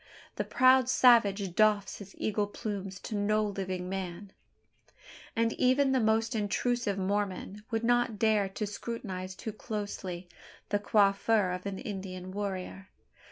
[0.37, 4.31] The proud savage doffs his eagle plumes to no living man;
[5.35, 10.27] and even the most intrusive Mormon would not dare to scrutinise too closely
[10.69, 12.89] the coiffure of an Indian warrior.